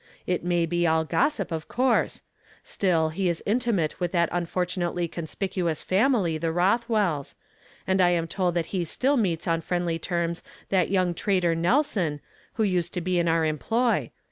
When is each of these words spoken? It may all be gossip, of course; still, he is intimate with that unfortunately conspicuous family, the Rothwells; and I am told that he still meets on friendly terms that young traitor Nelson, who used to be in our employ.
It 0.25 0.43
may 0.43 0.61
all 0.87 1.03
be 1.05 1.09
gossip, 1.11 1.51
of 1.51 1.67
course; 1.67 2.23
still, 2.63 3.09
he 3.09 3.29
is 3.29 3.43
intimate 3.45 3.99
with 3.99 4.11
that 4.13 4.29
unfortunately 4.31 5.07
conspicuous 5.07 5.83
family, 5.83 6.39
the 6.39 6.51
Rothwells; 6.51 7.35
and 7.85 8.01
I 8.01 8.09
am 8.09 8.25
told 8.27 8.55
that 8.55 8.65
he 8.73 8.83
still 8.83 9.15
meets 9.15 9.47
on 9.47 9.61
friendly 9.61 9.99
terms 9.99 10.41
that 10.69 10.89
young 10.89 11.13
traitor 11.13 11.53
Nelson, 11.53 12.19
who 12.53 12.63
used 12.63 12.95
to 12.95 13.01
be 13.01 13.19
in 13.19 13.27
our 13.27 13.45
employ. 13.45 14.09